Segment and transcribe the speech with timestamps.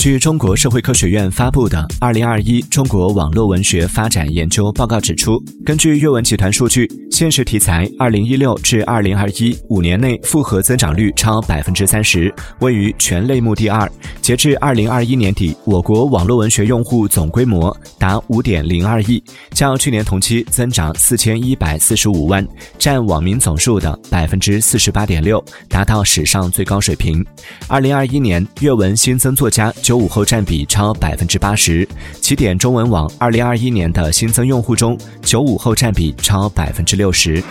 [0.00, 13.86] 据中国社会科学院发布的《二零二一中国网络文学发展研究报告》指出，根据阅文集团数据，现实题材二零一六至二零二一五年内复合增长率超百分之三十，位于全类目第二。
[14.22, 22.46] 截至二零二一年底，我国网络文学用户总规模达五点零二亿，较去年同期增长四千一百四十五万，
[22.78, 27.22] 占网民总数的百分之四十八点六，达到史上最高水平。
[27.68, 29.70] 二零二一年阅文新增作家。
[29.90, 31.84] 九五后占比超百分之八十，
[32.20, 37.42] 起点中文网二零二一年的新增用户中，九五后占比超百分之六十。